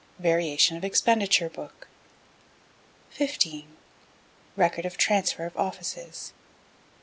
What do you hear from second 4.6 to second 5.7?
of transfer of